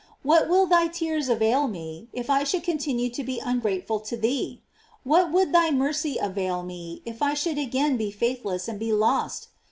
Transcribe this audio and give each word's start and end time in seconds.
What 0.23 0.49
will 0.49 0.65
thy 0.65 0.87
tears 0.87 1.29
avail 1.29 1.67
me 1.67 2.07
if 2.11 2.27
I 2.27 2.43
should 2.43 2.63
continue 2.63 3.07
to 3.11 3.23
be 3.23 3.37
ungrateful 3.37 3.99
to 3.99 4.17
thee? 4.17 4.63
What 5.03 5.31
would 5.31 5.51
thy 5.53 5.69
mercy 5.69 6.17
avail 6.17 6.63
me 6.63 7.03
if 7.05 7.21
I 7.21 7.35
should 7.35 7.59
again 7.59 7.97
be 7.97 8.09
faithless 8.09 8.67
and 8.67 8.79
be 8.79 8.91
lost? 8.91 9.49